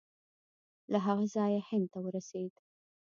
له 0.91 0.99
هغه 1.05 1.25
ځایه 1.35 1.61
هند 1.69 1.85
ته 1.93 1.99
ورسېد. 2.03 2.53